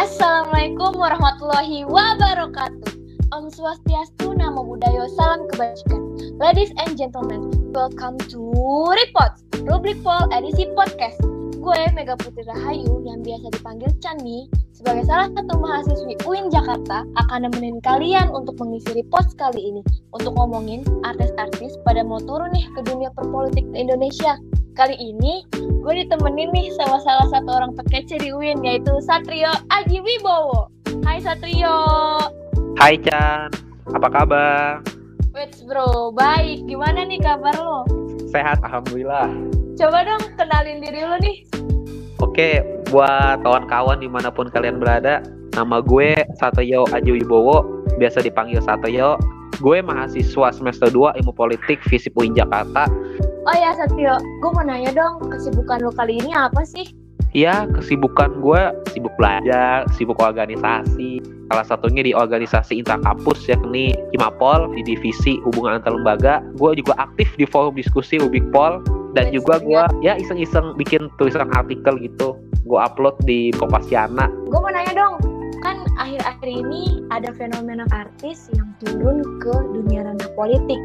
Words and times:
Assalamualaikum 0.00 0.96
warahmatullahi 0.96 1.84
wabarakatuh. 1.84 2.96
Om 3.28 3.52
Swastiastu, 3.52 4.32
Namo 4.32 4.64
Buddhaya, 4.64 5.04
Salam 5.12 5.44
Kebajikan. 5.52 6.00
Ladies 6.40 6.72
and 6.80 6.96
gentlemen, 6.96 7.52
welcome 7.76 8.16
to 8.32 8.40
Report, 8.88 9.36
Rubrik 9.68 10.00
Pol 10.00 10.32
edisi 10.32 10.64
podcast. 10.72 11.20
Gue 11.60 11.76
Mega 11.92 12.16
Putri 12.16 12.40
Rahayu 12.48 13.04
yang 13.04 13.20
biasa 13.20 13.52
dipanggil 13.52 13.92
Chani 14.00 14.48
sebagai 14.72 15.04
salah 15.04 15.28
satu 15.30 15.60
mahasiswi 15.60 16.16
UIN 16.24 16.48
Jakarta 16.48 17.04
akan 17.28 17.46
nemenin 17.46 17.78
kalian 17.84 18.32
untuk 18.32 18.56
mengisi 18.58 18.96
report 18.96 19.28
kali 19.36 19.60
ini 19.60 19.84
untuk 20.16 20.32
ngomongin 20.40 20.82
artis-artis 21.04 21.76
pada 21.84 22.00
mau 22.00 22.18
turun 22.18 22.50
nih 22.50 22.64
ke 22.74 22.80
dunia 22.88 23.12
perpolitik 23.12 23.68
Indonesia. 23.76 24.40
Kali 24.72 24.96
ini 24.96 25.44
gue 25.52 25.94
ditemenin 26.00 26.48
nih 26.48 26.72
sama 26.80 26.96
salah 27.04 27.28
satu 27.28 27.60
orang 27.60 27.76
terkece 27.76 28.16
di 28.16 28.32
UIN 28.32 28.64
yaitu 28.64 29.04
Satrio 29.04 29.52
Aji 29.68 30.00
Wibowo. 30.00 30.72
Hai 31.04 31.20
Satrio. 31.20 31.76
Hai 32.80 32.96
Chan, 32.96 33.52
apa 33.92 34.08
kabar? 34.08 34.80
Wait 35.36 35.52
bro, 35.68 36.08
baik. 36.16 36.64
Gimana 36.64 37.04
nih 37.04 37.20
kabar 37.20 37.52
lo? 37.60 37.84
Sehat, 38.32 38.64
Alhamdulillah. 38.64 39.28
Coba 39.76 40.08
dong 40.08 40.24
kenalin 40.40 40.80
diri 40.80 41.04
lo 41.04 41.20
nih. 41.20 41.44
Oke, 42.24 42.64
buat 42.88 43.44
kawan-kawan 43.44 44.00
di 44.00 44.08
mana 44.08 44.32
pun 44.32 44.48
kalian 44.48 44.80
berada, 44.80 45.20
nama 45.52 45.84
gue 45.84 46.16
Satyo 46.40 46.88
Aji 46.96 47.20
Wibowo, 47.20 47.84
biasa 48.00 48.24
dipanggil 48.24 48.64
Satyo. 48.64 49.20
Gue 49.60 49.84
mahasiswa 49.84 50.48
semester 50.48 50.88
2 50.88 51.20
Ilmu 51.20 51.36
Politik 51.36 51.76
Visip 51.92 52.16
UIN 52.16 52.32
Jakarta. 52.32 52.88
Oh 53.42 53.56
ya 53.58 53.74
Satrio, 53.74 54.22
gue 54.22 54.50
mau 54.54 54.62
nanya 54.62 54.94
dong, 54.94 55.18
kesibukan 55.26 55.82
lo 55.82 55.90
kali 55.90 56.22
ini 56.22 56.30
apa 56.30 56.62
sih? 56.62 56.86
Ya, 57.34 57.66
kesibukan 57.74 58.38
gue 58.38 58.60
sibuk 58.94 59.10
belajar, 59.18 59.82
sibuk 59.98 60.22
organisasi. 60.22 61.18
Salah 61.50 61.66
satunya 61.66 62.06
di 62.06 62.14
organisasi 62.14 62.78
interkampus 62.78 63.50
yakni 63.50 63.98
Himapol 64.14 64.70
di 64.78 64.94
divisi 64.94 65.42
hubungan 65.42 65.82
antar 65.82 65.96
lembaga. 65.96 66.38
Gue 66.54 66.78
juga 66.78 66.94
aktif 67.02 67.34
di 67.34 67.42
forum 67.48 67.74
diskusi 67.74 68.22
Ubikpol 68.22 68.84
dan 69.18 69.34
Wih, 69.34 69.42
juga 69.42 69.58
gue 69.58 69.82
ya. 70.06 70.14
iseng-iseng 70.14 70.78
bikin 70.78 71.10
tulisan 71.18 71.50
artikel 71.50 71.98
gitu. 71.98 72.38
Gue 72.62 72.78
upload 72.78 73.18
di 73.26 73.50
Kopasiana. 73.58 74.30
Gue 74.46 74.60
mau 74.62 74.70
nanya 74.70 74.92
dong, 74.94 75.18
kan 75.66 75.82
akhir-akhir 75.98 76.46
ini 76.46 77.02
ada 77.10 77.34
fenomena 77.34 77.90
artis 77.90 78.46
yang 78.54 78.70
turun 78.78 79.18
ke 79.42 79.54
dunia 79.74 80.06
ranah 80.06 80.30
politik. 80.38 80.78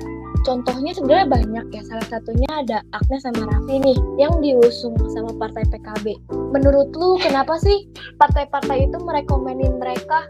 Contohnya 0.45 0.91
sebenarnya 0.93 1.27
banyak 1.29 1.65
ya, 1.73 1.81
salah 1.87 2.07
satunya 2.07 2.49
ada 2.51 2.77
Agnes 2.93 3.23
sama 3.25 3.47
Raffi 3.47 3.81
nih 3.81 3.97
yang 4.21 4.37
diusung 4.43 4.93
sama 5.13 5.33
partai 5.37 5.63
PKB. 5.69 6.17
Menurut 6.53 6.93
lu 6.93 7.17
kenapa 7.21 7.57
sih 7.61 7.87
partai-partai 8.19 8.89
itu 8.89 8.97
merekomenin 9.01 9.79
mereka? 9.79 10.27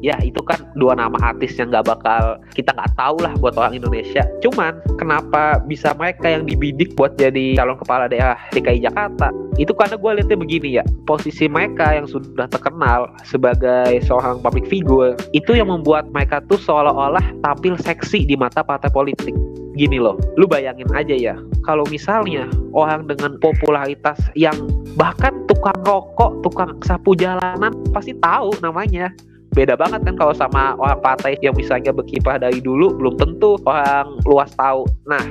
Ya 0.00 0.16
itu 0.24 0.40
kan 0.40 0.56
dua 0.80 0.96
nama 0.96 1.16
artis 1.20 1.60
yang 1.60 1.68
nggak 1.68 1.84
bakal 1.84 2.40
kita 2.56 2.72
nggak 2.72 2.92
tahu 2.96 3.20
lah 3.20 3.32
buat 3.36 3.52
orang 3.60 3.76
Indonesia. 3.76 4.24
Cuman 4.40 4.80
kenapa 4.96 5.60
bisa 5.68 5.92
mereka 5.92 6.32
yang 6.32 6.48
dibidik 6.48 6.96
buat 6.96 7.20
jadi 7.20 7.60
calon 7.60 7.76
kepala 7.76 8.08
daerah 8.08 8.40
DKI 8.56 8.80
Jakarta? 8.80 9.28
Itu 9.60 9.76
karena 9.76 10.00
gue 10.00 10.10
lihatnya 10.16 10.38
begini 10.40 10.68
ya, 10.80 10.84
posisi 11.04 11.44
mereka 11.44 11.92
yang 11.92 12.08
sudah 12.08 12.48
terkenal 12.48 13.12
sebagai 13.28 14.00
seorang 14.08 14.40
public 14.40 14.64
figure 14.72 15.12
itu 15.36 15.52
yang 15.52 15.68
membuat 15.68 16.08
mereka 16.08 16.40
tuh 16.48 16.56
seolah-olah 16.56 17.22
tampil 17.44 17.76
seksi 17.76 18.24
di 18.24 18.40
mata 18.40 18.64
partai 18.64 18.88
politik. 18.88 19.36
Gini 19.76 20.00
loh, 20.00 20.18
lu 20.36 20.48
bayangin 20.48 20.88
aja 20.92 21.14
ya, 21.14 21.34
kalau 21.64 21.86
misalnya 21.88 22.48
orang 22.74 23.06
dengan 23.06 23.38
popularitas 23.38 24.18
yang 24.34 24.56
bahkan 24.98 25.32
tukang 25.46 25.76
rokok, 25.86 26.42
tukang 26.42 26.74
sapu 26.82 27.14
jalanan 27.14 27.70
pasti 27.94 28.16
tahu 28.18 28.50
namanya 28.64 29.14
beda 29.54 29.74
banget 29.74 30.06
kan 30.06 30.14
kalau 30.14 30.34
sama 30.34 30.78
orang 30.78 31.00
partai 31.02 31.34
yang 31.42 31.54
misalnya 31.58 31.90
berkiprah 31.90 32.38
dari 32.38 32.62
dulu 32.62 32.94
belum 32.94 33.18
tentu 33.18 33.58
orang 33.66 34.18
luas 34.26 34.50
tahu. 34.54 34.86
Nah, 35.10 35.22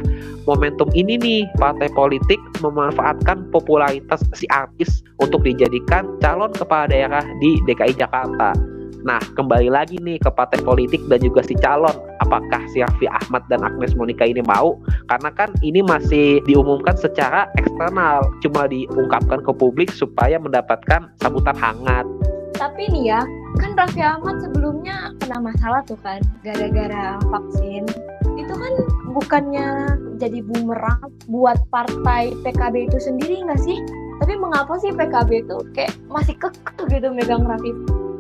momentum 0.44 0.91
ini 0.91 1.16
nih 1.16 1.41
partai 1.56 1.88
politik 1.96 2.40
memanfaatkan 2.59 3.47
popularitas 3.53 4.24
si 4.35 4.44
artis 4.52 5.02
untuk 5.24 5.44
dijadikan 5.47 6.19
calon 6.19 6.52
kepala 6.52 6.91
daerah 6.91 7.24
di 7.40 7.59
DKI 7.68 7.96
Jakarta. 7.96 8.52
Nah, 9.00 9.19
kembali 9.40 9.72
lagi 9.72 9.96
nih 10.03 10.19
ke 10.19 10.28
partai 10.28 10.59
politik 10.59 11.00
dan 11.08 11.24
juga 11.24 11.40
si 11.40 11.56
calon. 11.56 11.96
Apakah 12.19 12.59
si 12.75 12.84
Raffi 12.84 13.08
Ahmad 13.08 13.47
dan 13.47 13.63
Agnes 13.63 13.96
Monica 13.96 14.28
ini 14.28 14.44
mau? 14.44 14.75
Karena 15.08 15.31
kan 15.31 15.56
ini 15.63 15.79
masih 15.79 16.44
diumumkan 16.44 17.00
secara 17.00 17.47
eksternal, 17.56 18.28
cuma 18.44 18.68
diungkapkan 18.68 19.40
ke 19.40 19.52
publik 19.56 19.88
supaya 19.96 20.35
mendapatkan 20.35 21.08
sambutan 21.24 21.56
hangat. 21.56 22.03
Tapi 22.59 22.91
nih 22.91 23.16
ya, 23.16 23.22
kan 23.59 23.75
Raffi 23.75 24.00
Ahmad 24.00 24.40
sebelumnya 24.40 25.12
kena 25.20 25.44
masalah 25.44 25.84
tuh 25.84 26.00
kan, 26.00 26.24
gara-gara 26.42 27.20
vaksin. 27.28 27.84
Itu 28.40 28.53
kan 28.56 28.74
bukannya 29.12 29.68
jadi 30.16 30.40
bumerang 30.47 31.12
buat 31.28 31.59
partai 31.68 32.31
PKB 32.42 32.88
itu 32.88 32.97
sendiri 33.03 33.44
nggak 33.44 33.59
sih? 33.59 33.78
Tapi 34.24 34.34
mengapa 34.40 34.80
sih 34.80 34.96
PKB 34.96 35.44
itu 35.44 35.58
kayak 35.75 35.94
masih 36.08 36.36
kekeh 36.40 36.88
gitu 36.88 37.12
megang 37.12 37.44
Raffi? 37.44 37.75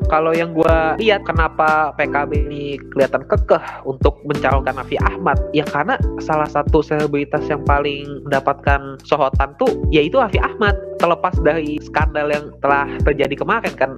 Kalau 0.09 0.33
yang 0.33 0.57
gue 0.57 0.77
lihat 1.05 1.21
kenapa 1.21 1.93
PKB 1.93 2.49
ini 2.49 2.81
kelihatan 2.91 3.21
kekeh 3.29 3.61
untuk 3.85 4.17
mencalonkan 4.25 4.73
Raffi 4.73 4.97
Ahmad, 5.05 5.37
ya 5.53 5.61
karena 5.69 6.01
salah 6.17 6.49
satu 6.49 6.81
selebritas 6.81 7.45
yang 7.45 7.61
paling 7.61 8.25
mendapatkan 8.25 8.97
sorotan 9.05 9.53
tuh 9.61 9.69
yaitu 9.93 10.17
Raffi 10.17 10.41
Ahmad. 10.41 10.73
Terlepas 10.97 11.37
dari 11.45 11.77
skandal 11.79 12.27
yang 12.27 12.49
telah 12.59 12.89
terjadi 13.05 13.37
kemarin 13.37 13.73
kan, 13.77 13.91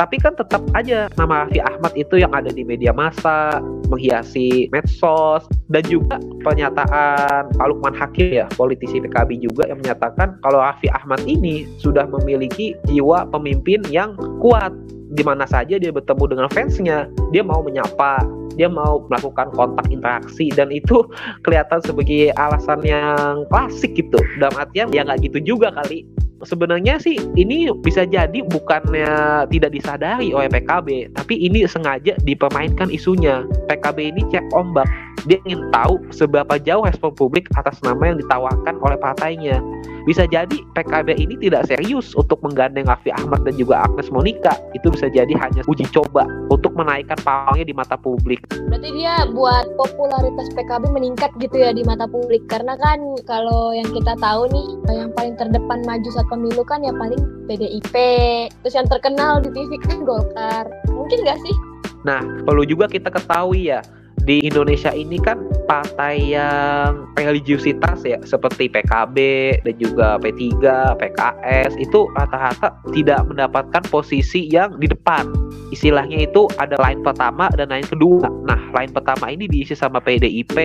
tapi 0.00 0.16
kan 0.16 0.32
tetap 0.32 0.64
aja 0.72 1.12
nama 1.20 1.44
Raffi 1.44 1.60
Ahmad 1.60 1.92
itu 1.92 2.16
yang 2.16 2.32
ada 2.32 2.48
di 2.48 2.64
media 2.64 2.88
massa, 2.88 3.60
menghiasi 3.92 4.72
medsos, 4.72 5.44
dan 5.68 5.84
juga 5.84 6.16
pernyataan 6.40 7.52
Pak 7.52 7.66
Lukman 7.68 7.92
Hakim 7.92 8.32
ya, 8.32 8.48
politisi 8.56 8.96
PKB 8.96 9.44
juga 9.44 9.68
yang 9.68 9.76
menyatakan 9.84 10.40
kalau 10.40 10.64
Raffi 10.64 10.88
Ahmad 10.96 11.20
ini 11.28 11.68
sudah 11.84 12.08
memiliki 12.08 12.72
jiwa 12.88 13.28
pemimpin 13.28 13.84
yang 13.92 14.16
kuat. 14.40 14.72
Di 15.10 15.22
mana 15.26 15.44
saja 15.44 15.76
dia 15.76 15.90
bertemu 15.90 16.24
dengan 16.30 16.48
fansnya, 16.54 17.10
dia 17.34 17.42
mau 17.42 17.60
menyapa, 17.60 18.22
dia 18.54 18.70
mau 18.70 19.02
melakukan 19.10 19.50
kontak 19.54 19.86
interaksi 19.90 20.52
dan 20.54 20.70
itu 20.70 21.02
kelihatan 21.44 21.82
sebagai 21.82 22.30
alasan 22.38 22.80
yang 22.86 23.42
klasik 23.50 23.94
gitu. 23.98 24.18
Dalam 24.38 24.54
artian 24.58 24.90
ya 24.94 25.02
nggak 25.02 25.26
gitu 25.26 25.56
juga 25.56 25.74
kali 25.74 26.06
sebenarnya 26.44 26.96
sih 27.00 27.20
ini 27.36 27.68
bisa 27.84 28.08
jadi 28.08 28.40
bukannya 28.48 29.44
tidak 29.52 29.70
disadari 29.76 30.32
oleh 30.32 30.48
PKB, 30.48 31.12
tapi 31.16 31.34
ini 31.36 31.64
sengaja 31.68 32.16
dipermainkan 32.24 32.88
isunya. 32.88 33.44
PKB 33.68 33.98
ini 34.16 34.22
cek 34.32 34.44
ombak. 34.56 34.88
Dia 35.28 35.36
ingin 35.44 35.68
tahu 35.68 36.00
seberapa 36.16 36.56
jauh 36.56 36.80
respon 36.80 37.12
publik 37.12 37.44
atas 37.60 37.76
nama 37.84 38.00
yang 38.08 38.18
ditawarkan 38.24 38.80
oleh 38.80 38.96
partainya. 38.96 39.60
Bisa 40.08 40.24
jadi 40.24 40.56
PKB 40.72 41.16
ini 41.20 41.36
tidak 41.36 41.68
serius 41.68 42.16
untuk 42.16 42.40
menggandeng 42.40 42.88
Raffi 42.88 43.12
Ahmad 43.12 43.44
dan 43.44 43.54
juga 43.56 43.84
Agnes 43.84 44.08
Monica. 44.08 44.56
Itu 44.72 44.92
bisa 44.92 45.12
jadi 45.12 45.30
hanya 45.36 45.60
uji 45.68 45.84
coba 45.92 46.24
untuk 46.48 46.72
menaikkan 46.76 47.16
pawangnya 47.20 47.68
di 47.68 47.74
mata 47.76 48.00
publik. 48.00 48.40
Berarti 48.70 48.90
dia 48.96 49.28
buat 49.32 49.68
popularitas 49.76 50.48
PKB 50.56 50.88
meningkat 50.92 51.30
gitu 51.40 51.56
ya 51.60 51.76
di 51.76 51.84
mata 51.84 52.08
publik. 52.08 52.44
Karena 52.48 52.76
kan 52.80 53.00
kalau 53.28 53.76
yang 53.76 53.88
kita 53.92 54.16
tahu 54.16 54.48
nih, 54.48 54.68
yang 54.90 55.12
paling 55.12 55.34
terdepan 55.36 55.84
maju 55.84 56.08
saat 56.12 56.28
pemilu 56.32 56.62
kan 56.64 56.80
ya 56.80 56.92
paling 56.96 57.20
PDIP. 57.50 57.94
Terus 58.64 58.74
yang 58.74 58.88
terkenal 58.88 59.44
di 59.44 59.52
TV 59.52 59.76
kan 59.84 60.04
Golkar. 60.04 60.64
Mungkin 60.88 61.26
nggak 61.26 61.40
sih? 61.44 61.56
Nah, 62.00 62.24
perlu 62.48 62.64
juga 62.64 62.88
kita 62.88 63.12
ketahui 63.12 63.68
ya, 63.68 63.84
di 64.24 64.44
Indonesia 64.44 64.92
ini 64.92 65.16
kan 65.20 65.40
partai 65.64 66.34
yang 66.34 67.08
religiusitas 67.14 68.02
ya 68.02 68.18
seperti 68.26 68.66
PKB 68.68 69.16
dan 69.64 69.74
juga 69.78 70.18
P3, 70.18 70.42
PKS 70.98 71.78
itu 71.78 72.10
rata-rata 72.18 72.74
tidak 72.90 73.22
mendapatkan 73.30 73.82
posisi 73.88 74.50
yang 74.50 74.76
di 74.82 74.90
depan. 74.90 75.30
Istilahnya 75.70 76.26
itu 76.26 76.50
ada 76.58 76.74
line 76.82 77.00
pertama 77.06 77.46
dan 77.54 77.70
line 77.70 77.86
kedua. 77.86 78.26
Nah, 78.44 78.58
line 78.74 78.90
pertama 78.90 79.30
ini 79.30 79.46
diisi 79.46 79.78
sama 79.78 80.02
PDIP, 80.02 80.58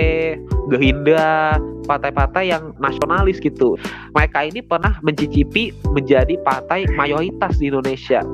Gerindra, 0.74 1.62
partai-partai 1.86 2.50
yang 2.50 2.74
nasionalis 2.82 3.38
gitu. 3.38 3.78
Mereka 4.18 4.50
ini 4.50 4.66
pernah 4.66 4.98
mencicipi 5.06 5.70
menjadi 5.94 6.36
partai 6.42 6.90
mayoritas 6.98 7.62
di 7.62 7.70
Indonesia. 7.70 8.26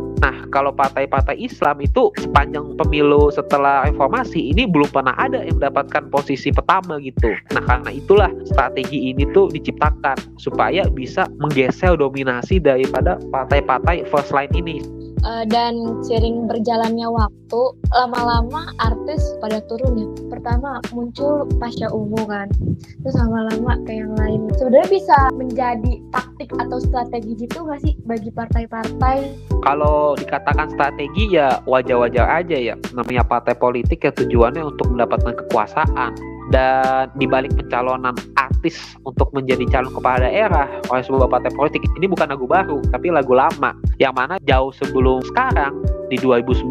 Kalau 0.52 0.76
partai-partai 0.76 1.40
Islam 1.40 1.80
itu 1.80 2.12
sepanjang 2.20 2.76
pemilu 2.76 3.32
setelah 3.32 3.88
reformasi 3.88 4.52
ini 4.52 4.68
belum 4.68 4.92
pernah 4.92 5.16
ada 5.16 5.42
yang 5.42 5.58
mendapatkan 5.58 6.12
posisi 6.12 6.52
pertama 6.52 7.00
gitu. 7.00 7.32
Nah, 7.56 7.64
karena 7.64 7.90
itulah 7.90 8.30
strategi 8.44 9.16
ini 9.16 9.24
tuh 9.32 9.48
diciptakan 9.50 10.38
supaya 10.38 10.86
bisa 10.92 11.32
menggeser 11.40 11.96
dominasi 11.96 12.60
daripada 12.60 13.16
partai-partai 13.32 14.06
first 14.12 14.36
line 14.36 14.52
ini. 14.54 15.01
Uh, 15.22 15.46
dan 15.46 16.02
sering 16.02 16.50
berjalannya 16.50 17.06
waktu 17.06 17.62
lama-lama 17.94 18.74
artis 18.82 19.22
pada 19.38 19.62
turun 19.70 19.94
ya 19.94 20.08
pertama 20.34 20.82
muncul 20.98 21.46
Pasha 21.62 21.94
Ungu 21.94 22.26
kan 22.26 22.50
terus 23.06 23.14
lama-lama 23.14 23.78
kayak 23.86 24.10
yang 24.10 24.16
lain 24.18 24.42
sebenarnya 24.58 24.90
bisa 24.90 25.18
menjadi 25.38 26.02
taktik 26.10 26.50
atau 26.58 26.82
strategi 26.82 27.46
gitu 27.46 27.66
nggak 27.66 27.80
sih 27.86 27.94
bagi 28.06 28.34
partai-partai? 28.34 29.18
Kalau 29.62 30.18
dikatakan 30.18 30.74
strategi 30.74 31.38
ya 31.38 31.62
wajar-wajar 31.70 32.42
aja 32.42 32.58
ya. 32.58 32.76
Namanya 32.98 33.22
partai 33.22 33.54
politik 33.54 34.02
ya 34.02 34.12
tujuannya 34.12 34.66
untuk 34.66 34.90
mendapatkan 34.90 35.38
kekuasaan 35.46 36.12
dan 36.52 37.08
dibalik 37.16 37.56
pencalonan 37.56 38.14
artis 38.36 39.00
untuk 39.08 39.32
menjadi 39.32 39.64
calon 39.72 39.96
kepala 39.96 40.28
daerah 40.28 40.68
oleh 40.92 41.02
sebuah 41.02 41.32
partai 41.32 41.52
politik 41.56 41.82
ini 41.98 42.06
bukan 42.06 42.30
lagu 42.30 42.46
baru 42.46 42.84
tapi 42.92 43.10
lagu 43.10 43.34
lama. 43.34 43.74
Yang 43.98 44.14
mana 44.14 44.36
jauh 44.44 44.76
sebelum 44.76 45.24
sekarang 45.26 45.82
di 46.12 46.20
2019, 46.20 46.68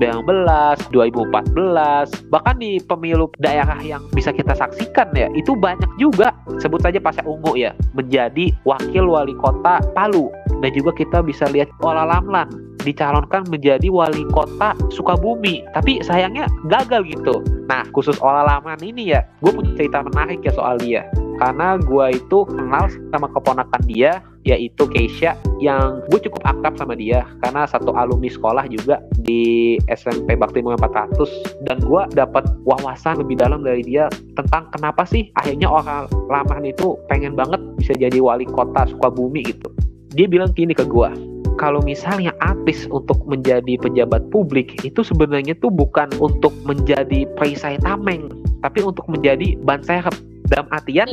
2014, 0.92 2.28
bahkan 2.28 2.56
di 2.60 2.76
pemilu 2.84 3.32
daerah 3.40 3.80
yang 3.80 4.04
bisa 4.12 4.36
kita 4.36 4.52
saksikan 4.52 5.08
ya, 5.16 5.32
itu 5.32 5.56
banyak 5.56 5.88
juga. 5.96 6.36
Sebut 6.60 6.84
saja 6.84 7.00
Pasca 7.00 7.24
Ungu 7.24 7.56
ya, 7.56 7.72
menjadi 7.96 8.52
wakil 8.68 9.08
wali 9.08 9.32
kota 9.40 9.80
Palu. 9.96 10.28
Dan 10.60 10.76
juga 10.76 10.92
kita 10.92 11.24
bisa 11.24 11.48
lihat 11.48 11.72
Ola 11.80 12.04
Lamlan 12.04 12.69
dicalonkan 12.82 13.46
menjadi 13.48 13.88
wali 13.88 14.24
kota 14.32 14.74
Sukabumi. 14.92 15.64
Tapi 15.76 16.00
sayangnya 16.04 16.48
gagal 16.68 17.06
gitu. 17.08 17.42
Nah 17.70 17.86
khusus 17.94 18.18
Ola 18.18 18.42
Lamlan 18.42 18.82
ini 18.82 19.14
ya 19.14 19.22
gue 19.44 19.52
punya 19.54 19.72
cerita 19.78 20.02
menarik 20.02 20.42
ya 20.42 20.52
soal 20.54 20.80
dia. 20.80 21.06
Karena 21.40 21.80
gue 21.80 22.20
itu 22.20 22.44
kenal 22.52 22.92
sama 23.08 23.32
keponakan 23.32 23.82
dia 23.88 24.20
yaitu 24.44 24.88
Keisha 24.88 25.36
yang 25.60 26.00
gue 26.12 26.20
cukup 26.28 26.44
akrab 26.44 26.76
sama 26.76 26.92
dia. 26.96 27.24
Karena 27.40 27.64
satu 27.64 27.96
alumni 27.96 28.28
sekolah 28.28 28.68
juga 28.68 29.00
di 29.24 29.76
SMP 29.88 30.36
Bakti 30.36 30.60
Mulia 30.60 30.76
400 30.80 31.64
dan 31.64 31.80
gue 31.80 32.02
dapat 32.12 32.44
wawasan 32.68 33.24
lebih 33.24 33.40
dalam 33.40 33.64
dari 33.64 33.80
dia 33.84 34.12
tentang 34.36 34.68
kenapa 34.72 35.08
sih 35.08 35.32
akhirnya 35.40 35.68
orang 35.68 36.08
Laman 36.28 36.68
itu 36.68 36.94
pengen 37.08 37.34
banget 37.34 37.58
bisa 37.80 37.96
jadi 37.96 38.20
wali 38.20 38.44
kota 38.44 38.84
Sukabumi 38.88 39.44
gitu. 39.44 39.72
Dia 40.12 40.26
bilang 40.26 40.52
gini 40.52 40.74
ke 40.76 40.84
gue 40.84 41.39
kalau 41.60 41.84
misalnya 41.84 42.32
artis 42.40 42.88
untuk 42.88 43.20
menjadi 43.28 43.76
pejabat 43.76 44.32
publik 44.32 44.80
itu 44.80 45.04
sebenarnya 45.04 45.52
tuh 45.60 45.68
bukan 45.68 46.08
untuk 46.16 46.56
menjadi 46.64 47.28
perisai 47.36 47.76
tameng 47.84 48.32
tapi 48.64 48.80
untuk 48.80 49.04
menjadi 49.12 49.60
ban 49.60 49.84
serep. 49.84 50.16
Dalam 50.50 50.66
artian 50.74 51.06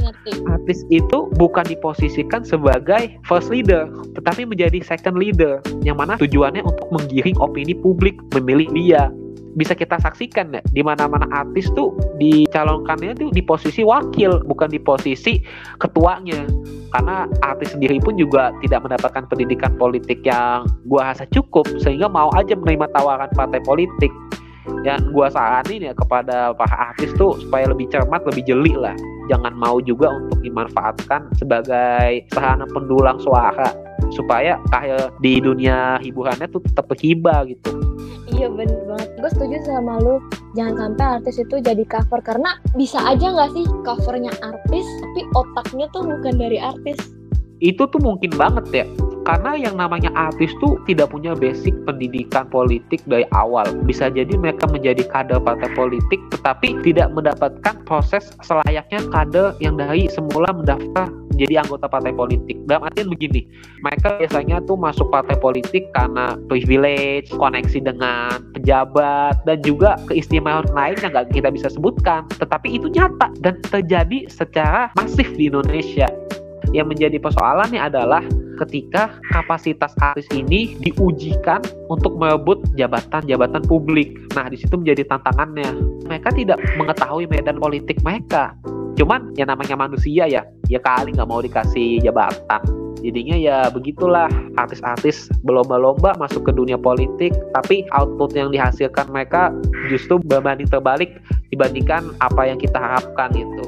artis 0.49 0.81
itu 0.89 1.29
bukan 1.38 1.61
diposisikan 1.69 2.41
sebagai 2.41 3.13
first 3.21 3.53
leader 3.53 3.85
tetapi 4.17 4.49
menjadi 4.49 4.81
second 4.81 5.13
leader 5.13 5.61
yang 5.85 6.01
mana 6.01 6.17
tujuannya 6.17 6.65
untuk 6.65 6.89
menggiring 6.89 7.38
opini 7.38 7.77
publik 7.77 8.17
memilih 8.33 8.65
dia. 8.73 9.13
Bisa 9.53 9.77
kita 9.77 10.01
saksikan 10.01 10.57
ya 10.57 10.61
di 10.73 10.81
mana-mana 10.81 11.29
artis 11.29 11.69
tuh 11.77 11.94
dicalonkannya 12.17 13.13
tuh 13.13 13.29
di 13.29 13.45
posisi 13.45 13.85
wakil 13.85 14.41
bukan 14.49 14.73
di 14.73 14.81
posisi 14.81 15.38
ketuanya 15.77 16.49
karena 16.97 17.29
artis 17.45 17.77
sendiri 17.77 18.01
pun 18.01 18.17
juga 18.17 18.49
tidak 18.65 18.89
mendapatkan 18.89 19.29
pendidikan 19.29 19.77
politik 19.77 20.25
yang 20.25 20.65
gua 20.89 21.13
rasa 21.13 21.29
cukup 21.29 21.69
sehingga 21.77 22.09
mau 22.09 22.33
aja 22.33 22.57
menerima 22.57 22.89
tawaran 22.89 23.29
partai 23.38 23.61
politik. 23.61 24.09
Yang 24.81 25.13
gua 25.13 25.29
saranin 25.29 25.88
ya 25.88 25.94
kepada 25.94 26.57
para 26.57 26.91
artis 26.91 27.13
tuh 27.15 27.38
supaya 27.38 27.69
lebih 27.69 27.85
cermat 27.94 28.25
lebih 28.25 28.49
jeli 28.49 28.73
lah. 28.73 28.97
Jangan 29.29 29.53
mau 29.53 29.77
juga 29.77 30.09
untuk 30.09 30.41
dimanfaatkan 30.41 31.38
sebagai 31.38 32.25
sarana 32.33 32.65
pendulang 32.65 33.21
suara 33.21 33.69
supaya 34.09 34.57
kayak 34.73 35.13
di 35.21 35.38
dunia 35.38 36.01
hiburannya 36.01 36.49
tuh 36.49 36.63
tetap 36.63 36.88
berkibar 36.89 37.44
gitu 37.45 37.75
Iya 38.38 38.54
bener 38.54 38.80
banget. 38.86 39.10
Gue 39.18 39.30
setuju 39.34 39.57
sama 39.66 39.98
lu. 39.98 40.22
Jangan 40.54 40.78
sampai 40.78 41.06
artis 41.18 41.36
itu 41.42 41.56
jadi 41.57 41.84
cover 41.89 42.22
karena 42.22 42.62
bisa 42.78 43.01
aja 43.01 43.34
nggak 43.34 43.51
sih 43.57 43.66
covernya 43.81 44.34
artis 44.45 44.86
tapi 45.01 45.22
otaknya 45.34 45.86
tuh 45.89 46.06
bukan 46.06 46.38
dari 46.38 46.62
artis. 46.62 46.98
Itu 47.57 47.89
tuh 47.89 47.98
mungkin 47.98 48.30
banget 48.38 48.66
ya. 48.69 48.86
Karena 49.25 49.57
yang 49.60 49.75
namanya 49.75 50.13
artis 50.16 50.54
tuh 50.63 50.80
tidak 50.88 51.12
punya 51.12 51.36
basic 51.36 51.74
pendidikan 51.84 52.48
politik 52.48 53.01
dari 53.10 53.25
awal. 53.34 53.66
Bisa 53.84 54.07
jadi 54.13 54.31
mereka 54.38 54.69
menjadi 54.69 55.01
kader 55.10 55.42
partai 55.42 55.74
politik 55.74 56.22
tetapi 56.30 56.78
tidak 56.86 57.10
mendapatkan 57.12 57.75
proses 57.90 58.31
selayaknya 58.45 59.01
kader 59.10 59.57
yang 59.60 59.75
dari 59.75 60.06
semula 60.13 60.54
mendaftar 60.54 61.10
menjadi 61.38 61.62
anggota 61.62 61.86
partai 61.86 62.18
politik. 62.18 62.57
Dalam 62.66 62.89
artian 62.89 63.13
begini, 63.13 63.45
mereka 63.86 64.18
biasanya 64.18 64.57
tuh 64.66 64.74
masuk 64.74 65.06
partai 65.13 65.38
politik 65.38 65.86
karena 65.94 66.34
privilege, 66.50 67.30
koneksi 67.30 67.80
dengan 67.86 68.42
pejabat, 68.57 69.38
dan 69.45 69.62
juga 69.62 70.01
keistimewaan 70.10 70.66
lain 70.74 70.98
yang 71.06 71.13
nggak 71.13 71.30
kita 71.30 71.54
bisa 71.54 71.69
sebutkan. 71.69 72.25
Tetapi 72.42 72.74
itu 72.74 72.89
nyata 72.89 73.30
dan 73.45 73.62
terjadi 73.69 74.25
secara 74.34 74.89
masif 74.98 75.30
di 75.38 75.54
Indonesia. 75.54 76.10
Yang 76.74 76.88
menjadi 76.98 77.18
persoalannya 77.22 77.80
adalah 77.80 78.25
ketika 78.66 79.13
kapasitas 79.31 79.94
artis 80.01 80.25
ini 80.33 80.75
diujikan 80.81 81.62
untuk 81.88 82.18
merebut 82.18 82.60
jabatan-jabatan 82.75 83.63
publik. 83.69 84.18
Nah, 84.33 84.50
di 84.50 84.57
situ 84.57 84.75
menjadi 84.75 85.06
tantangannya. 85.07 85.69
Mereka 86.10 86.33
tidak 86.33 86.60
mengetahui 86.75 87.30
medan 87.30 87.62
politik 87.62 88.01
mereka. 88.01 88.57
Cuman 88.97 89.38
yang 89.38 89.53
namanya 89.53 89.77
manusia 89.77 90.25
ya, 90.25 90.41
ya 90.67 90.79
kali 90.81 91.13
nggak 91.13 91.29
mau 91.29 91.39
dikasih 91.39 92.01
jabatan. 92.01 92.61
Jadinya 93.05 93.38
ya 93.38 93.57
begitulah 93.69 94.25
artis-artis 94.57 95.29
berlomba-lomba 95.45 96.17
masuk 96.17 96.49
ke 96.49 96.51
dunia 96.51 96.81
politik, 96.81 97.29
tapi 97.53 97.85
output 97.94 98.33
yang 98.33 98.49
dihasilkan 98.49 99.05
mereka 99.13 99.53
justru 99.94 100.17
berbanding 100.25 100.65
terbalik 100.65 101.13
dibandingkan 101.53 102.09
apa 102.25 102.49
yang 102.49 102.57
kita 102.57 102.75
harapkan 102.75 103.29
itu. 103.38 103.63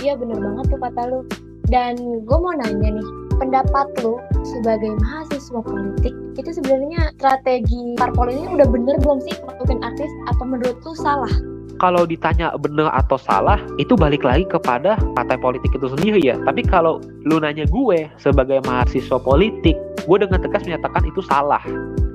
Iya 0.00 0.16
bener 0.16 0.40
banget 0.40 0.64
tuh 0.72 0.80
kata 0.80 1.02
lu. 1.12 1.20
Dan 1.68 1.96
gue 2.24 2.38
mau 2.40 2.56
nanya 2.56 2.88
nih, 3.00 3.08
pendapat 3.36 3.88
lu 4.00 4.20
sebagai 4.44 4.92
mahasiswa 5.00 5.60
politik 5.60 6.12
itu 6.36 6.50
sebenarnya 6.56 7.12
strategi 7.16 7.96
parpol 7.96 8.28
ini 8.32 8.52
udah 8.52 8.68
bener 8.68 8.96
belum 9.00 9.20
sih 9.24 9.36
masukin 9.44 9.80
artis? 9.84 10.08
Apa 10.28 10.44
menurut 10.44 10.76
lu 10.80 10.92
salah? 10.96 11.53
Kalau 11.84 12.08
ditanya 12.08 12.56
benar 12.56 12.88
atau 12.96 13.20
salah 13.20 13.60
itu 13.76 13.92
balik 13.92 14.24
lagi 14.24 14.48
kepada 14.48 14.96
partai 15.12 15.36
politik 15.36 15.68
itu 15.76 15.92
sendiri 15.92 16.16
ya 16.24 16.40
tapi 16.48 16.64
kalau 16.64 16.96
lu 17.28 17.36
nanya 17.36 17.68
gue 17.68 18.08
sebagai 18.16 18.64
mahasiswa 18.64 19.20
politik 19.20 19.76
gue 20.08 20.16
dengan 20.16 20.40
tegas 20.40 20.64
menyatakan 20.64 21.04
itu 21.04 21.20
salah 21.28 21.60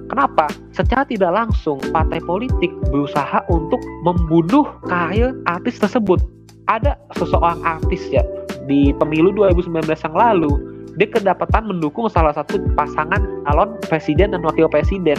Kenapa? 0.10 0.50
Secara 0.74 1.06
tidak 1.06 1.30
langsung, 1.30 1.78
partai 1.94 2.18
politik 2.26 2.74
berusaha 2.90 3.46
untuk 3.46 3.78
membunuh 4.02 4.66
karir 4.90 5.38
artis 5.46 5.78
tersebut. 5.78 6.18
Ada 6.66 6.98
seseorang 7.14 7.62
artis 7.62 8.10
ya 8.10 8.26
di 8.66 8.90
pemilu 8.98 9.30
2019 9.38 9.86
yang 9.86 10.16
lalu 10.18 10.50
dia 11.00 11.08
kedapatan 11.08 11.72
mendukung 11.72 12.12
salah 12.12 12.36
satu 12.36 12.60
pasangan 12.76 13.24
calon 13.48 13.80
presiden 13.88 14.36
dan 14.36 14.44
wakil 14.44 14.68
presiden. 14.68 15.16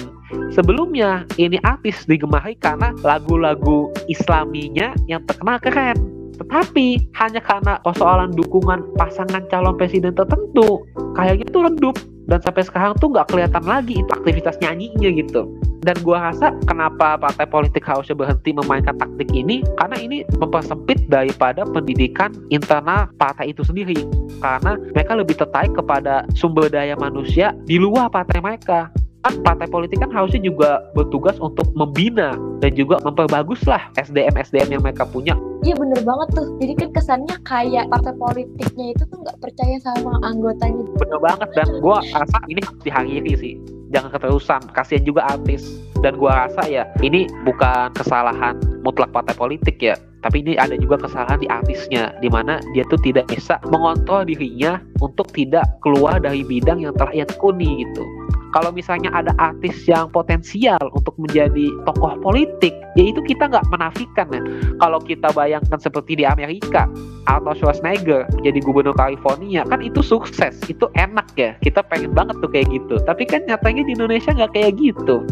Sebelumnya, 0.53 1.25
ini 1.41 1.57
artis 1.65 2.05
digemari 2.05 2.53
karena 2.61 2.93
lagu-lagu 3.01 3.89
islaminya 4.13 4.93
yang 5.09 5.25
terkenal 5.25 5.57
keren. 5.65 5.97
Tetapi 6.37 7.17
hanya 7.17 7.41
karena 7.41 7.81
persoalan 7.81 8.37
dukungan 8.37 8.93
pasangan 9.01 9.49
calon 9.49 9.81
presiden 9.81 10.13
tertentu, 10.13 10.85
kayaknya 11.17 11.49
tuh 11.49 11.65
redup 11.65 11.97
dan 12.31 12.39
sampai 12.41 12.63
sekarang 12.63 12.95
tuh 13.03 13.11
nggak 13.11 13.27
kelihatan 13.27 13.67
lagi 13.67 13.99
itu 13.99 14.11
aktivitas 14.15 14.55
nyanyinya 14.63 15.11
gitu. 15.19 15.51
Dan 15.81 15.97
gua 16.05 16.31
rasa 16.31 16.53
kenapa 16.69 17.17
partai 17.17 17.49
politik 17.49 17.83
harusnya 17.89 18.13
berhenti 18.13 18.53
memainkan 18.53 19.01
taktik 19.01 19.33
ini 19.33 19.65
karena 19.81 19.97
ini 19.97 20.23
mempersempit 20.37 21.09
daripada 21.09 21.65
pendidikan 21.67 22.31
internal 22.53 23.09
partai 23.17 23.51
itu 23.51 23.65
sendiri. 23.65 23.97
Karena 24.45 24.77
mereka 24.93 25.17
lebih 25.17 25.41
tertarik 25.41 25.73
kepada 25.75 26.29
sumber 26.37 26.69
daya 26.69 26.95
manusia 27.01 27.57
di 27.65 27.81
luar 27.81 28.13
partai 28.13 28.39
mereka 28.45 28.93
kan 29.21 29.35
partai 29.45 29.69
politik 29.69 30.01
kan 30.01 30.09
harusnya 30.09 30.41
juga 30.41 30.81
bertugas 30.97 31.37
untuk 31.45 31.69
membina 31.77 32.33
dan 32.65 32.73
juga 32.73 32.97
memperbagus 33.05 33.61
lah 33.69 33.93
SDM 34.01 34.33
SDM 34.41 34.81
yang 34.81 34.83
mereka 34.85 35.05
punya. 35.05 35.37
Iya 35.61 35.77
bener 35.77 36.01
banget 36.01 36.29
tuh. 36.41 36.49
Jadi 36.57 36.73
kan 36.81 36.89
kesannya 36.97 37.37
kayak 37.45 37.93
partai 37.93 38.17
politiknya 38.17 38.97
itu 38.97 39.03
tuh 39.13 39.19
nggak 39.21 39.39
percaya 39.45 39.77
sama 39.85 40.17
anggotanya. 40.25 40.85
Bener 40.97 41.21
banget 41.21 41.49
dan 41.53 41.69
gue 41.69 41.97
rasa 42.17 42.39
ini 42.49 42.61
harus 42.65 42.81
diakhiri 42.81 43.33
sih. 43.37 43.55
Jangan 43.93 44.11
keterusan. 44.17 44.61
Kasihan 44.73 45.05
juga 45.05 45.29
artis. 45.29 45.69
Dan 46.01 46.17
gue 46.17 46.33
rasa 46.33 46.65
ya 46.65 46.89
ini 47.05 47.29
bukan 47.45 47.93
kesalahan 47.93 48.57
mutlak 48.81 49.13
partai 49.13 49.37
politik 49.37 49.77
ya. 49.85 50.01
Tapi 50.21 50.45
ini 50.45 50.53
ada 50.57 50.77
juga 50.77 51.01
kesalahan 51.01 51.41
di 51.41 51.49
artisnya, 51.49 52.13
di 52.21 52.29
mana 52.29 52.61
dia 52.77 52.85
tuh 52.93 53.01
tidak 53.01 53.25
bisa 53.33 53.57
mengontrol 53.73 54.29
dirinya 54.29 54.77
untuk 55.01 55.33
tidak 55.33 55.65
keluar 55.81 56.21
dari 56.21 56.45
bidang 56.45 56.85
yang 56.85 56.93
telah 56.93 57.13
ia 57.17 57.25
tekuni 57.25 57.89
gitu 57.89 58.05
kalau 58.51 58.75
misalnya 58.75 59.15
ada 59.15 59.31
artis 59.39 59.87
yang 59.87 60.11
potensial 60.11 60.81
untuk 60.91 61.15
menjadi 61.23 61.71
tokoh 61.87 62.19
politik, 62.19 62.75
ya 62.99 63.05
itu 63.07 63.23
kita 63.23 63.47
nggak 63.47 63.63
menafikan 63.71 64.27
ya. 64.35 64.43
Kalau 64.83 64.99
kita 64.99 65.31
bayangkan 65.31 65.79
seperti 65.79 66.19
di 66.19 66.25
Amerika, 66.27 66.91
Arnold 67.31 67.63
Schwarzenegger 67.63 68.27
menjadi 68.35 68.59
gubernur 68.67 68.95
California, 68.99 69.63
kan 69.71 69.79
itu 69.79 70.03
sukses, 70.03 70.59
itu 70.67 70.91
enak 70.99 71.31
ya. 71.39 71.55
Kita 71.63 71.87
pengen 71.87 72.11
banget 72.11 72.43
tuh 72.43 72.51
kayak 72.51 72.67
gitu. 72.75 72.99
Tapi 73.07 73.23
kan 73.23 73.47
nyatanya 73.47 73.87
di 73.87 73.95
Indonesia 73.95 74.35
nggak 74.35 74.53
kayak 74.55 74.73
gitu. 74.83 75.23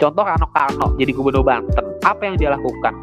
Contoh 0.00 0.24
Rano 0.24 0.48
Karno 0.54 0.96
jadi 0.96 1.12
gubernur 1.12 1.44
Banten, 1.44 1.84
apa 2.06 2.22
yang 2.22 2.38
dia 2.38 2.54
lakukan? 2.54 2.96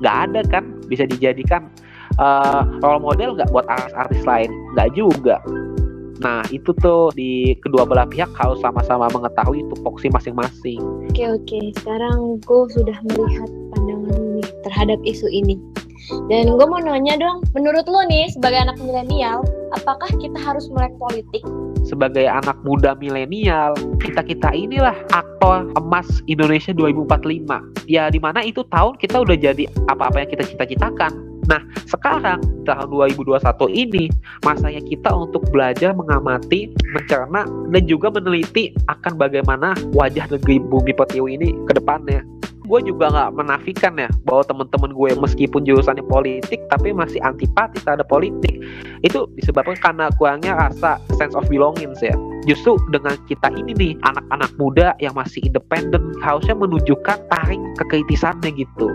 Nggak 0.00 0.16
ada 0.26 0.40
kan 0.48 0.64
bisa 0.90 1.06
dijadikan 1.06 1.70
uh, 2.18 2.66
role 2.82 2.98
model 2.98 3.38
nggak 3.38 3.52
buat 3.52 3.68
artis-artis 3.68 4.24
lain? 4.26 4.50
Nggak 4.74 4.88
juga 4.98 5.38
Nah, 6.22 6.46
itu 6.54 6.70
tuh 6.78 7.10
di 7.18 7.58
kedua 7.58 7.82
belah 7.82 8.06
pihak 8.06 8.30
harus 8.38 8.62
sama-sama 8.62 9.10
mengetahui 9.10 9.66
tupoksi 9.74 10.06
masing-masing. 10.14 10.78
Oke, 11.10 11.26
oke. 11.26 11.60
Sekarang 11.82 12.38
gue 12.38 12.62
sudah 12.70 12.94
melihat 13.10 13.50
pandangan 13.74 14.38
nih 14.38 14.46
terhadap 14.62 14.98
isu 15.02 15.26
ini. 15.26 15.58
Dan 16.30 16.58
gue 16.58 16.66
mau 16.66 16.82
nanya 16.82 17.14
dong, 17.14 17.46
menurut 17.54 17.86
lo 17.86 18.02
nih 18.10 18.26
sebagai 18.34 18.58
anak 18.58 18.74
milenial, 18.82 19.46
apakah 19.70 20.10
kita 20.18 20.34
harus 20.34 20.66
melek 20.74 20.94
politik? 20.98 21.42
Sebagai 21.86 22.26
anak 22.26 22.58
muda 22.66 22.98
milenial, 22.98 23.74
kita-kita 24.02 24.50
inilah 24.50 24.94
aktor 25.14 25.70
emas 25.78 26.06
Indonesia 26.26 26.74
2045. 26.74 27.46
Ya 27.86 28.10
di 28.10 28.18
mana 28.18 28.42
itu 28.42 28.66
tahun 28.70 28.98
kita 28.98 29.22
udah 29.22 29.36
jadi 29.38 29.66
apa-apa 29.90 30.26
yang 30.26 30.30
kita 30.30 30.44
cita-citakan. 30.46 31.31
Nah, 31.50 31.58
sekarang 31.90 32.38
tahun 32.62 32.88
2021 32.94 33.42
ini 33.74 34.06
masanya 34.46 34.78
kita 34.86 35.10
untuk 35.10 35.42
belajar 35.50 35.90
mengamati, 35.90 36.70
mencerna, 36.94 37.42
dan 37.46 37.82
juga 37.90 38.14
meneliti 38.14 38.70
akan 38.86 39.18
bagaimana 39.18 39.74
wajah 39.96 40.30
negeri 40.30 40.62
bumi 40.62 40.94
pertiwi 40.94 41.34
ini 41.34 41.50
ke 41.66 41.74
depannya. 41.74 42.22
Gue 42.62 42.78
juga 42.86 43.10
nggak 43.10 43.42
menafikan 43.42 43.98
ya 43.98 44.06
bahwa 44.22 44.46
teman-teman 44.46 44.94
gue 44.94 45.10
meskipun 45.18 45.66
jurusannya 45.66 46.06
politik 46.06 46.62
tapi 46.70 46.94
masih 46.94 47.18
antipati 47.26 47.82
terhadap 47.82 48.06
politik. 48.06 48.62
Itu 49.02 49.26
disebabkan 49.34 49.76
karena 49.82 50.06
kurangnya 50.14 50.54
rasa 50.54 51.02
sense 51.18 51.34
of 51.34 51.44
belonging 51.50 51.90
ya. 51.98 52.14
Justru 52.46 52.78
dengan 52.94 53.18
kita 53.26 53.50
ini 53.58 53.74
nih 53.74 53.92
anak-anak 54.06 54.50
muda 54.62 54.94
yang 55.02 55.14
masih 55.18 55.42
independen 55.42 56.14
harusnya 56.22 56.54
menunjukkan 56.54 57.18
taring 57.28 57.62
kekritisannya 57.82 58.54
gitu. 58.54 58.88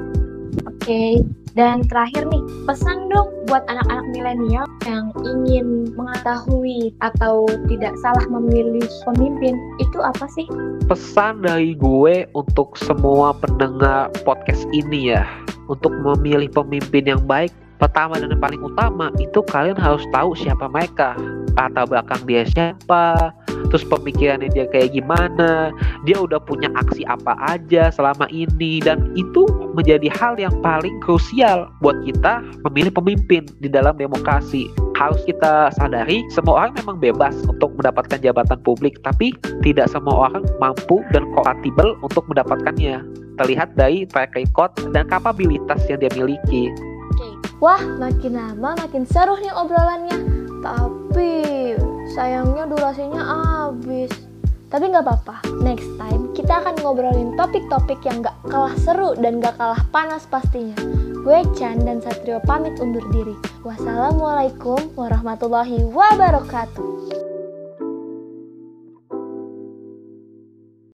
Oke, 0.63 1.21
dan 1.57 1.81
terakhir 1.89 2.29
nih, 2.29 2.43
pesan 2.69 3.09
dong 3.09 3.33
buat 3.49 3.65
anak-anak 3.65 4.05
milenial 4.13 4.69
yang 4.85 5.09
ingin 5.25 5.89
mengetahui 5.97 6.93
atau 7.01 7.49
tidak 7.65 7.97
salah 7.97 8.21
memilih 8.29 8.85
pemimpin, 9.09 9.57
itu 9.81 9.97
apa 9.97 10.29
sih? 10.29 10.45
Pesan 10.85 11.41
dari 11.41 11.73
gue 11.73 12.29
untuk 12.37 12.77
semua 12.77 13.33
pendengar 13.33 14.13
podcast 14.21 14.69
ini 14.69 15.17
ya, 15.17 15.25
untuk 15.65 15.97
memilih 15.97 16.53
pemimpin 16.53 17.09
yang 17.09 17.25
baik, 17.25 17.49
pertama 17.81 18.21
dan 18.21 18.29
yang 18.29 18.41
paling 18.41 18.61
utama 18.61 19.09
itu 19.17 19.41
kalian 19.49 19.81
harus 19.81 20.05
tahu 20.13 20.37
siapa 20.37 20.69
mereka, 20.69 21.17
latar 21.57 21.89
belakang 21.89 22.21
dia 22.29 22.45
siapa, 22.45 23.33
terus 23.73 23.83
pemikirannya 23.89 24.47
dia 24.53 24.69
kayak 24.69 24.93
gimana, 24.93 25.73
dia 26.05 26.17
udah 26.21 26.37
punya 26.45 26.69
aksi 26.77 27.03
apa 27.09 27.33
aja 27.49 27.89
selama 27.89 28.29
ini 28.29 28.79
dan 28.79 29.11
itu 29.17 29.49
menjadi 29.73 30.07
hal 30.13 30.37
yang 30.37 30.53
paling 30.61 30.93
krusial 31.01 31.67
buat 31.81 31.97
kita 32.05 32.45
memilih 32.69 32.93
pemimpin 32.93 33.49
di 33.59 33.67
dalam 33.67 33.97
demokrasi. 33.97 34.69
Harus 34.97 35.21
kita 35.29 35.69
sadari 35.77 36.25
semua 36.33 36.65
orang 36.65 36.73
memang 36.81 36.97
bebas 36.97 37.33
untuk 37.45 37.73
mendapatkan 37.77 38.17
jabatan 38.21 38.57
publik, 38.61 38.97
tapi 39.05 39.33
tidak 39.61 39.89
semua 39.89 40.29
orang 40.29 40.45
mampu 40.61 41.01
dan 41.13 41.25
kompatibel 41.33 41.97
untuk 42.01 42.25
mendapatkannya. 42.29 43.01
Terlihat 43.37 43.77
dari 43.77 44.09
track 44.09 44.33
record 44.33 44.73
dan 44.97 45.05
kapabilitas 45.05 45.85
yang 45.85 46.01
dia 46.01 46.09
miliki. 46.17 46.73
Wah, 47.57 47.81
makin 47.97 48.37
lama 48.37 48.77
makin 48.77 49.05
seru 49.05 49.37
nih 49.41 49.49
obrolannya. 49.49 50.36
Tapi 50.67 51.31
sayangnya 52.11 52.67
durasinya 52.67 53.23
habis. 53.23 54.11
Tapi 54.67 54.91
nggak 54.91 55.07
apa-apa, 55.07 55.47
next 55.63 55.87
time 55.95 56.27
kita 56.35 56.59
akan 56.59 56.75
ngobrolin 56.83 57.31
topik-topik 57.39 58.03
yang 58.03 58.19
gak 58.19 58.35
kalah 58.51 58.75
seru 58.83 59.15
dan 59.15 59.39
gak 59.39 59.55
kalah 59.55 59.79
panas 59.95 60.27
pastinya. 60.27 60.75
Gue 61.23 61.39
Chan 61.55 61.87
dan 61.87 62.03
Satrio 62.03 62.43
pamit 62.43 62.75
undur 62.83 63.03
diri. 63.15 63.31
Wassalamualaikum 63.63 64.91
warahmatullahi 64.99 65.87
wabarakatuh. 65.87 67.36